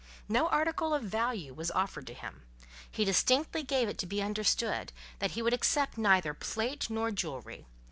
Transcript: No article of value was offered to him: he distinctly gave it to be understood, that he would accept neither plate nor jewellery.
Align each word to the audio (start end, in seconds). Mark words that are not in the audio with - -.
No 0.27 0.47
article 0.47 0.95
of 0.95 1.03
value 1.03 1.53
was 1.53 1.69
offered 1.69 2.07
to 2.07 2.15
him: 2.15 2.41
he 2.89 3.05
distinctly 3.05 3.61
gave 3.61 3.87
it 3.87 3.99
to 3.99 4.07
be 4.07 4.19
understood, 4.19 4.91
that 5.19 5.33
he 5.37 5.43
would 5.43 5.53
accept 5.53 5.95
neither 5.95 6.33
plate 6.33 6.89
nor 6.89 7.11
jewellery. 7.11 7.67